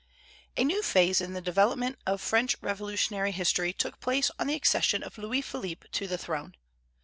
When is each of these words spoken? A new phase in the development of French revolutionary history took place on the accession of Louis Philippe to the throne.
A 0.57 0.63
new 0.63 0.81
phase 0.81 1.21
in 1.21 1.33
the 1.33 1.41
development 1.41 1.99
of 2.07 2.21
French 2.21 2.55
revolutionary 2.59 3.31
history 3.31 3.71
took 3.71 3.99
place 3.99 4.31
on 4.39 4.47
the 4.47 4.55
accession 4.55 5.03
of 5.03 5.19
Louis 5.19 5.43
Philippe 5.43 5.89
to 5.91 6.07
the 6.07 6.17
throne. 6.17 6.55